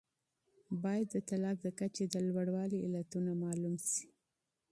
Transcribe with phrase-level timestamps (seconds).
[0.83, 4.05] باید د طلاق د کچې د لوړوالي علتونه معلوم سي.